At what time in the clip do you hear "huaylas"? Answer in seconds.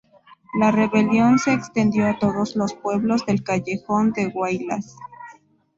4.29-4.95